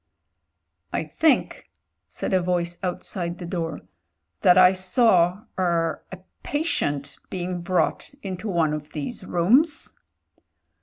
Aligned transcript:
"I 0.91 1.03
think," 1.03 1.69
said 2.07 2.33
a 2.33 2.41
voice 2.41 2.79
outside 2.81 3.37
the 3.37 3.45
door, 3.45 3.81
"that 4.41 4.57
I 4.57 4.73
saw— 4.73 5.43
er— 5.59 6.01
sl 6.11 6.17
patient 6.41 7.19
being 7.29 7.61
brought 7.61 8.15
into 8.23 8.49
one 8.49 8.73
of 8.73 8.93
these 8.93 9.23
rooms." 9.23 9.93